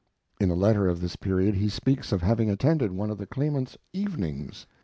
[In 0.39 0.49
a 0.49 0.55
letter 0.55 0.87
of 0.87 0.99
this 0.99 1.15
period 1.15 1.53
he 1.53 1.69
speaks 1.69 2.11
of 2.11 2.23
having 2.23 2.49
attended 2.49 2.91
one 2.91 3.11
of 3.11 3.19
the 3.19 3.27
Claimant's 3.27 3.77
"Evenings." 3.93 4.65